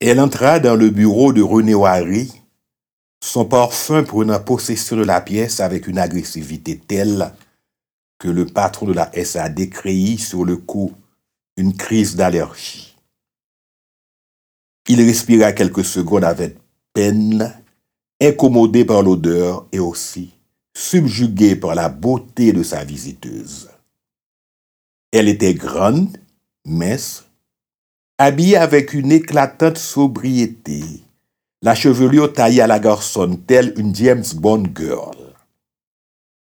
[0.00, 2.32] Elle entra dans le bureau de René Wary,
[3.22, 7.32] son parfum prenant possession de la pièce avec une agressivité telle
[8.18, 10.92] que le patron de la SAD créit sur le coup
[11.58, 12.96] une crise d'allergie.
[14.88, 16.56] Il respira quelques secondes avec
[16.94, 17.54] peine,
[18.22, 20.32] incommodé par l'odeur et aussi
[20.74, 23.68] subjugué par la beauté de sa visiteuse.
[25.12, 26.16] Elle était grande,
[26.64, 27.26] mince,
[28.20, 30.82] habillée avec une éclatante sobriété,
[31.62, 35.16] la chevelure taillée à la garçonne telle une James Bond girl.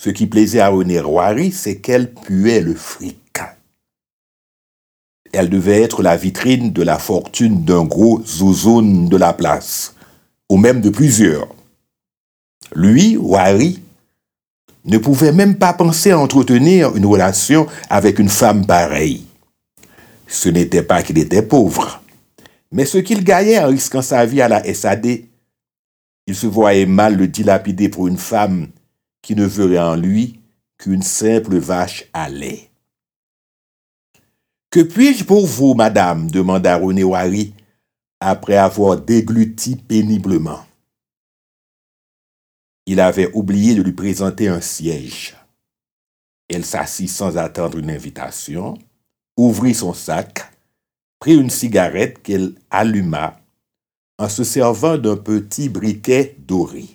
[0.00, 3.42] Ce qui plaisait à René Roary, c'est qu'elle puait le fric.
[5.34, 9.94] Elle devait être la vitrine de la fortune d'un gros zouzoun de la place,
[10.48, 11.48] ou même de plusieurs.
[12.74, 13.82] Lui, Wari,
[14.86, 19.26] ne pouvait même pas penser à entretenir une relation avec une femme pareille.
[20.30, 22.00] Ce n'était pas qu'il était pauvre,
[22.70, 25.24] mais ce qu'il gagnait en risquant sa vie à la SAD,
[26.28, 28.68] il se voyait mal le dilapider pour une femme
[29.22, 30.38] qui ne verrait en lui
[30.78, 32.70] qu'une simple vache à lait.
[34.70, 36.30] Que puis-je pour vous, madame?
[36.30, 37.52] demanda René Wari
[38.20, 40.64] après avoir dégluti péniblement.
[42.86, 45.36] Il avait oublié de lui présenter un siège.
[46.48, 48.78] Elle s'assit sans attendre une invitation,
[49.46, 50.52] ouvrit son sac,
[51.18, 53.40] prit une cigarette qu'elle alluma
[54.18, 56.86] en se servant d'un petit briquet doré.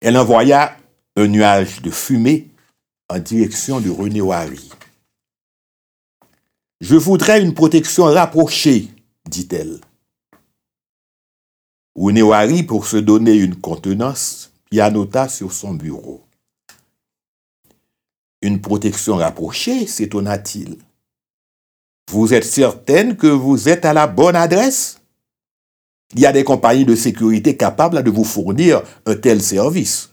[0.00, 0.76] Elle envoya
[1.16, 2.48] un nuage de fumée
[3.08, 4.70] en direction de René Wari.
[6.80, 8.88] Je voudrais une protection rapprochée,
[9.28, 9.80] dit-elle.
[11.96, 16.27] Ounewari, pour se donner une contenance, pianota sur son bureau.
[18.42, 20.78] Une protection rapprochée, s'étonna-t-il.
[22.10, 25.00] Vous êtes certaine que vous êtes à la bonne adresse?
[26.14, 30.10] Il y a des compagnies de sécurité capables de vous fournir un tel service.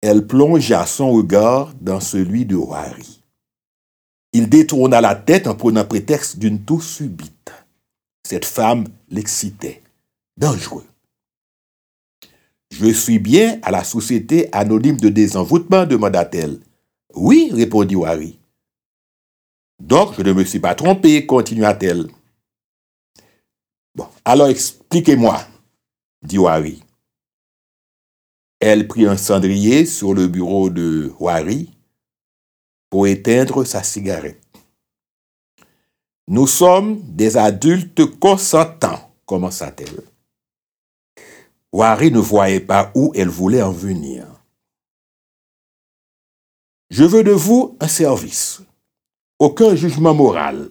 [0.00, 3.20] Elle plongea son regard dans celui de Wari.
[4.32, 7.52] Il détourna la tête en prenant prétexte d'une toux subite.
[8.26, 9.82] Cette femme l'excitait.
[10.36, 10.86] Dangereux.
[12.70, 16.60] Je suis bien à la société anonyme de désenvoûtement, demanda-t-elle.
[17.14, 18.38] Oui, répondit Wari.
[19.80, 22.08] Donc, je ne me suis pas trompé, continua-t-elle.
[23.94, 25.40] Bon, alors expliquez-moi,
[26.22, 26.82] dit Wari.
[28.60, 31.70] Elle prit un cendrier sur le bureau de Wari
[32.90, 34.40] pour éteindre sa cigarette.
[36.28, 40.04] Nous sommes des adultes consentants, commença-t-elle.
[41.72, 44.26] Wari ne voyait pas où elle voulait en venir.
[46.90, 48.60] Je veux de vous un service.
[49.38, 50.68] Aucun jugement moral.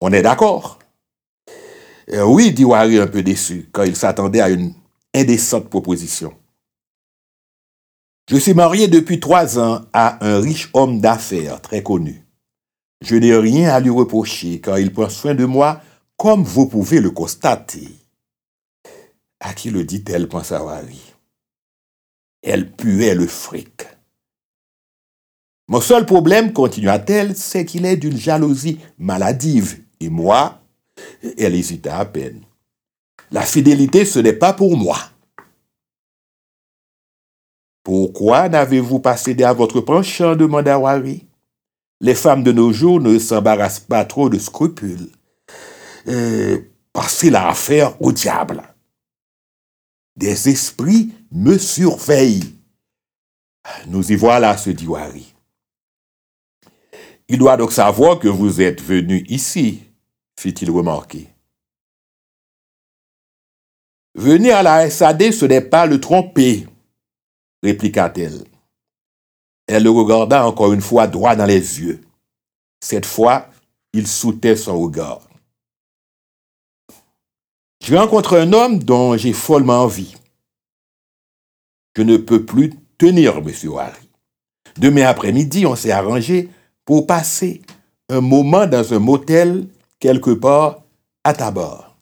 [0.00, 0.80] On est d'accord?
[2.10, 4.74] Euh, Oui, dit Wari un peu déçu, quand il s'attendait à une
[5.14, 6.34] indécente proposition.
[8.28, 12.24] Je suis marié depuis trois ans à un riche homme d'affaires très connu.
[13.00, 15.80] Je n'ai rien à lui reprocher car il prend soin de moi
[16.16, 17.88] comme vous pouvez le constater.
[19.44, 21.02] À qui le dit-elle, pensa Wari.
[22.42, 23.88] Elle puait le fric.
[25.66, 29.80] Mon seul problème, continua-t-elle, c'est qu'il est d'une jalousie maladive.
[29.98, 30.60] Et moi,
[31.36, 32.42] elle hésita à peine.
[33.32, 34.98] La fidélité, ce n'est pas pour moi.
[37.82, 40.36] Pourquoi n'avez-vous pas cédé à votre penchant?
[40.36, 41.26] demanda Wari.
[42.00, 45.10] Les femmes de nos jours ne s'embarrassent pas trop de scrupules.
[46.06, 46.60] Euh,
[46.92, 48.62] passez la affaire au diable.
[50.16, 52.54] Des esprits me surveillent.
[53.86, 55.32] Nous y voilà, se dit Wari.
[57.28, 59.82] Il doit donc savoir que vous êtes venu ici,
[60.38, 61.28] fit-il remarquer.
[64.14, 66.66] Venir à la SAD, ce n'est pas le tromper,
[67.62, 68.44] répliqua-t-elle.
[69.66, 72.02] Elle le regarda encore une fois droit dans les yeux.
[72.80, 73.48] Cette fois,
[73.94, 75.26] il soutait son regard.
[77.82, 80.14] Je rencontre un homme dont j'ai follement envie.
[81.96, 84.08] Je ne peux plus tenir, monsieur Harry.
[84.78, 86.48] Demain après-midi, on s'est arrangé
[86.84, 87.60] pour passer
[88.08, 89.66] un moment dans un motel
[89.98, 90.82] quelque part
[91.24, 91.96] à Tabar.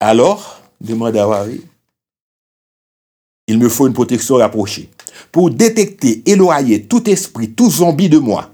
[0.00, 1.62] Alors demanda Harry.
[3.46, 4.90] Il me faut une protection rapprochée
[5.30, 8.50] pour détecter, éloigner tout esprit, tout zombie de moi.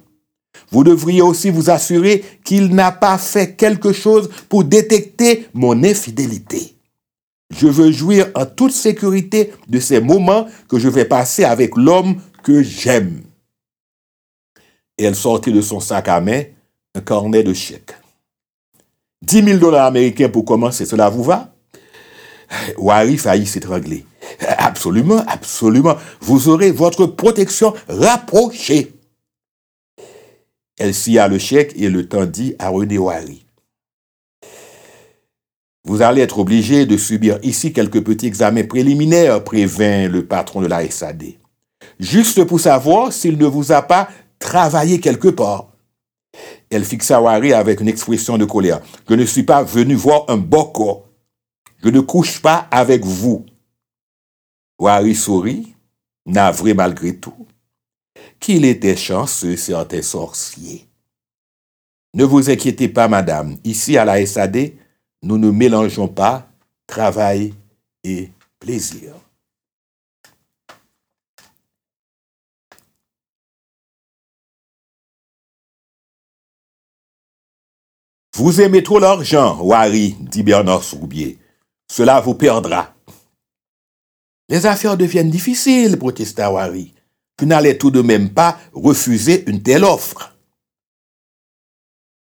[0.70, 6.76] Vous devriez aussi vous assurer qu'il n'a pas fait quelque chose pour détecter mon infidélité.
[7.55, 12.17] Je veux jouir en toute sécurité de ces moments que je vais passer avec l'homme
[12.43, 13.23] que j'aime.
[14.99, 16.44] elle sortit de son sac à main
[16.94, 17.94] un cornet de chèques.
[19.23, 21.55] 10 000 dollars américains pour commencer, cela vous va?
[22.76, 24.05] Wari faillit s'étrangler.
[24.59, 25.97] Absolument, absolument.
[26.20, 28.92] Vous aurez votre protection rapprochée.
[30.79, 33.45] Elle scia le chèque et le tendit à René Wari.
[35.85, 40.69] Vous allez être obligé de subir ici quelques petits examens préliminaires, prévint le patron de
[40.69, 41.35] la SAD.
[41.99, 44.09] Juste pour savoir s'il ne vous a pas
[44.39, 45.69] travaillé quelque part.
[46.71, 48.81] Elle fixa Wari avec une expression de colère.
[49.09, 51.05] Je ne suis pas venu voir un boko.
[51.83, 53.45] Je ne couche pas avec vous.
[54.79, 55.75] Wari sourit,
[56.25, 57.47] navré malgré tout.
[58.43, 60.89] Qu'il était chanceux, certain sorcier.
[62.12, 63.56] Ne vous inquiétez pas, madame.
[63.62, 64.73] Ici, à la SAD,
[65.23, 66.49] nous ne mélangeons pas
[66.89, 67.55] travail
[68.03, 69.15] et plaisir.
[78.35, 81.38] Vous aimez trop l'argent, Wari, dit Bernard Soubier.
[81.88, 82.93] Cela vous perdra.
[84.49, 86.93] Les affaires deviennent difficiles, protesta Wari.
[87.38, 90.37] Tu n'allais tout de même pas refuser une telle offre.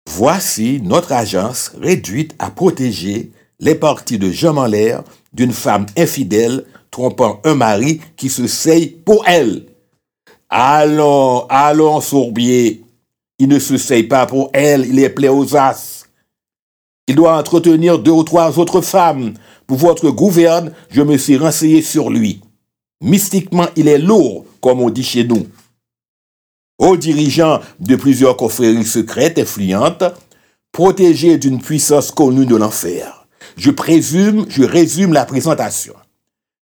[0.10, 5.04] Voici notre agence réduite à protéger les parties de en l'air
[5.34, 9.66] d'une femme infidèle trompant un mari qui se seye pour elle.
[10.50, 12.84] Allons, allons, Sourbier.
[13.38, 16.06] Il ne se seye pas pour elle, il est plaît aux as.
[17.08, 19.34] Il doit entretenir deux ou trois autres femmes.
[19.68, 22.42] Pour votre gouverne, je me suis renseigné sur lui.
[23.02, 25.48] Mystiquement, il est lourd, comme on dit chez nous.
[26.78, 30.04] Aux dirigeants de plusieurs confréries secrètes influentes,
[30.74, 33.30] protégé d'une puissance connue de l'enfer.
[33.56, 35.94] Je présume, je résume la présentation.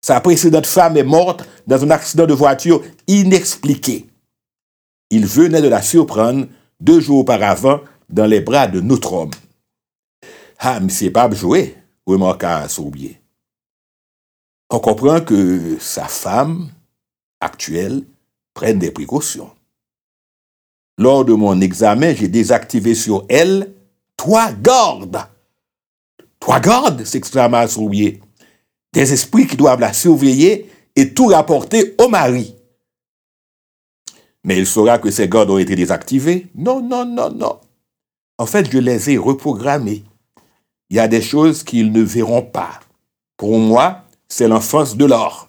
[0.02, 4.04] Sa précédente femme est morte dans un accident de voiture inexpliqué.
[5.08, 6.46] Il venait de la surprendre
[6.80, 7.80] deux jours auparavant
[8.10, 9.30] dans les bras de notre homme.
[10.58, 11.74] Ah, mais c'est pas joué,
[12.04, 13.18] remarqua Sourbier.
[14.68, 16.68] On comprend que sa femme
[17.44, 18.05] actuelle
[18.55, 19.50] prenne des précautions.
[20.99, 23.73] Lors de mon examen, j'ai désactivé sur elle
[24.17, 25.26] trois gardes.
[26.38, 28.20] Trois gardes s'exclama Sourbier.
[28.93, 32.55] Des esprits qui doivent la surveiller et tout rapporter au mari.
[34.44, 36.47] Mais il saura que ces gardes ont été désactivés.
[36.55, 37.61] Non, non, non, non.
[38.38, 40.05] En fait, je les ai reprogrammés
[40.90, 42.81] il y a des choses qu'ils ne verront pas.
[43.37, 45.49] Pour moi, c'est l'enfance de l'or.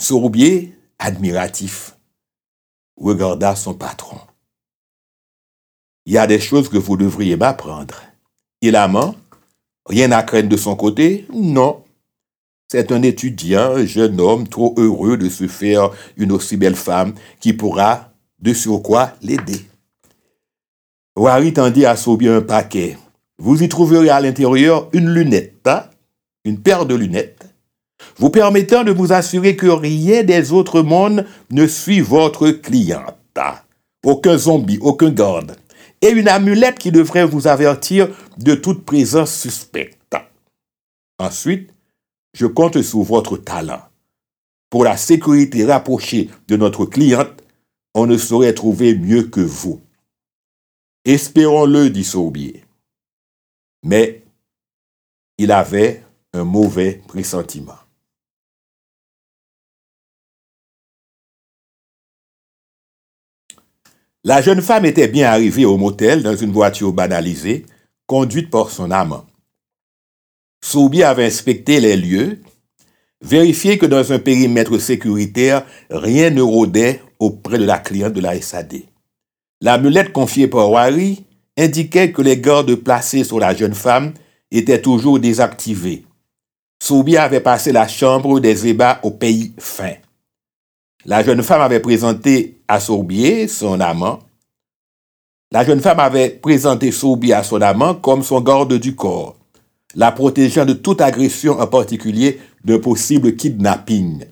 [0.00, 1.96] Sourbier, admiratif,
[2.98, 4.18] regarda son patron.
[6.04, 8.02] Il y a des choses que vous devriez m'apprendre.
[8.60, 9.14] Il a ment
[9.86, 11.26] Rien à craindre de son côté?
[11.32, 11.84] Non.
[12.68, 17.14] C'est un étudiant, un jeune homme trop heureux de se faire une aussi belle femme
[17.40, 19.64] qui pourra, de surcroît, l'aider.
[21.16, 22.98] Wari tendit à Sourbier un paquet.
[23.38, 25.84] Vous y trouverez à l'intérieur une lunette, hein,
[26.44, 27.35] une paire de lunettes,
[28.16, 33.14] vous permettant de vous assurer que rien des autres mondes ne suit votre cliente.
[34.04, 35.56] Aucun zombie, aucun garde.
[36.00, 38.08] Et une amulette qui devrait vous avertir
[38.38, 40.16] de toute présence suspecte.
[41.18, 41.70] Ensuite,
[42.34, 43.82] je compte sur votre talent.
[44.70, 47.42] Pour la sécurité rapprochée de notre cliente,
[47.94, 49.80] on ne saurait trouver mieux que vous.
[51.04, 52.66] Espérons-le, dit Sourbier
[53.86, 54.24] mais
[55.38, 56.02] il avait
[56.32, 57.78] un mauvais pressentiment.
[64.26, 67.64] La jeune femme était bien arrivée au motel dans une voiture banalisée,
[68.06, 69.24] conduite par son amant.
[70.60, 72.40] Soubi avait inspecté les lieux,
[73.22, 78.40] vérifié que dans un périmètre sécuritaire, rien ne rôdait auprès de la cliente de la
[78.42, 78.82] SAD.
[79.60, 81.24] L'amulette confiée par Wari
[81.56, 84.12] indiquait que les gardes placés sur la jeune femme
[84.50, 86.04] étaient toujours désactivés.
[86.82, 89.94] Soubia avait passé la chambre des ébats au pays fin.
[91.04, 94.20] La jeune femme avait présenté à Sourbier, son amant,
[95.52, 99.36] la jeune femme avait présenté Sourbier à son amant comme son garde du corps,
[99.94, 104.24] la protégeant de toute agression, en particulier d'un possible kidnapping.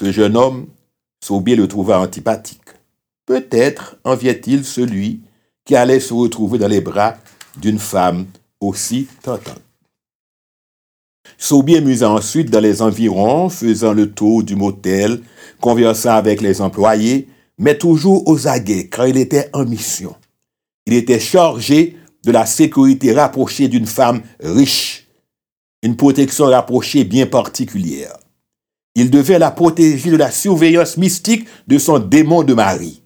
[0.00, 0.66] Ce jeune homme,
[1.22, 2.60] Sourbier le trouva antipathique.
[3.26, 5.20] Peut-être enviait-il celui
[5.64, 7.16] qui allait se retrouver dans les bras
[7.56, 8.26] d'une femme
[8.60, 9.60] aussi tentante.
[11.36, 15.20] Sobier musa ensuite dans les environs, faisant le tour du motel,
[15.60, 20.14] conversant avec les employés, mais toujours aux aguets, car il était en mission.
[20.86, 25.06] Il était chargé de la sécurité rapprochée d'une femme riche,
[25.82, 28.16] une protection rapprochée bien particulière.
[28.94, 33.02] Il devait la protéger de la surveillance mystique de son démon de mari.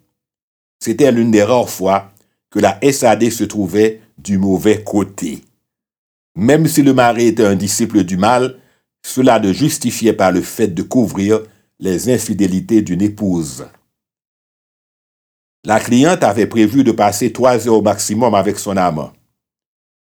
[0.81, 2.13] C'était l'une des rares fois
[2.51, 5.41] que la SAD se trouvait du mauvais côté.
[6.35, 8.57] Même si le mari était un disciple du mal,
[9.05, 11.43] cela ne justifiait pas le fait de couvrir
[11.83, 13.67] les infidélités d'une épouse.
[15.65, 19.13] La cliente avait prévu de passer trois heures au maximum avec son amant.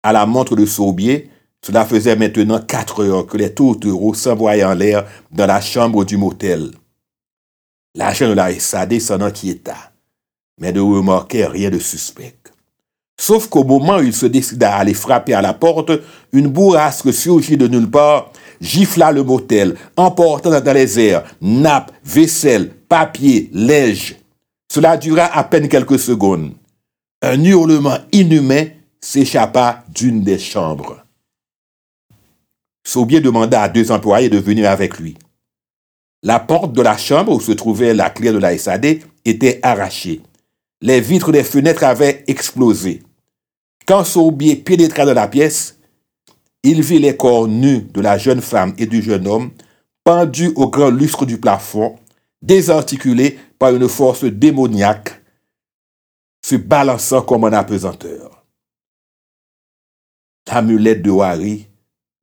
[0.03, 1.31] À la montre de Saubier,
[1.65, 6.17] cela faisait maintenant quatre heures que les tourtereaux s'envoyaient en l'air dans la chambre du
[6.17, 6.73] motel.
[7.95, 9.93] L'agent de la SAD s'en inquiéta,
[10.61, 12.35] mais ne remarquait rien de suspect.
[13.21, 15.93] Sauf qu'au moment où il se décida à aller frapper à la porte,
[16.33, 22.71] une bourrasque surgit de nulle part, gifla le motel, emportant dans les airs nappes, vaisselle,
[22.89, 24.17] papier, linge.
[24.73, 26.53] Cela dura à peine quelques secondes.
[27.23, 28.67] Un hurlement inhumain
[29.01, 31.05] s'échappa d'une des chambres.
[32.85, 35.17] Saubier demanda à deux employés de venir avec lui.
[36.23, 40.21] La porte de la chambre où se trouvait la clé de la SAD était arrachée.
[40.81, 43.03] Les vitres des fenêtres avaient explosé.
[43.87, 45.78] Quand Saubier pénétra dans la pièce,
[46.63, 49.53] il vit les corps nus de la jeune femme et du jeune homme
[50.05, 51.99] pendus au grand lustre du plafond,
[52.41, 55.23] désarticulés par une force démoniaque,
[56.45, 58.45] se balançant comme un apesanteur.
[60.47, 61.67] L'amulette de Wari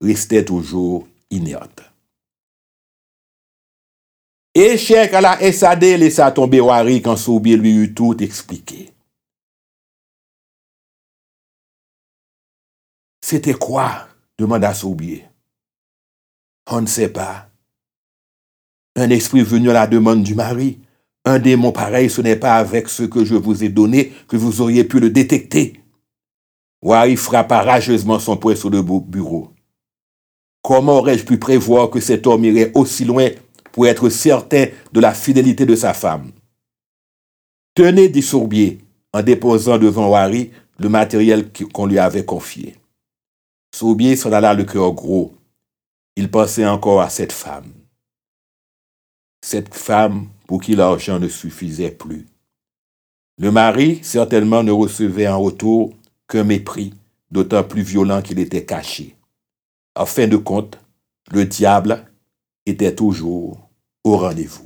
[0.02, 1.84] restait toujours inerte.
[4.56, 8.92] Échec à la SAD laissa tomber Wari quand Saubier lui eut tout expliqué.
[13.22, 14.08] C'était quoi?
[14.38, 15.26] Demanda Saubier.
[16.70, 17.50] On ne sait pas.
[18.96, 20.80] Un esprit venu à la demande du mari.
[21.26, 24.62] Un démon pareil, ce n'est pas avec ce que je vous ai donné que vous
[24.62, 25.82] auriez pu le détecter.
[26.82, 29.52] Wari frappa rageusement son poing sur le bureau.
[30.62, 33.30] Comment aurais-je pu prévoir que cet homme irait aussi loin
[33.72, 36.32] pour être certain de la fidélité de sa femme?
[37.74, 38.80] Tenez, dit Sourbier,
[39.14, 42.76] en déposant devant Wari le matériel qu'on lui avait confié.
[43.76, 45.36] Sourbier s'en alla le cœur gros.
[46.16, 47.74] Il pensait encore à cette femme.
[49.42, 52.26] Cette femme pour qui l'argent ne suffisait plus.
[53.38, 55.94] Le mari, certainement, ne recevait en retour
[56.30, 56.94] qu'un mépris,
[57.32, 59.18] d'autant plus violent qu'il était caché.
[59.94, 60.80] En fin de compte,
[61.34, 62.10] le diable
[62.66, 63.60] était toujours
[64.06, 64.65] au rendez-vous.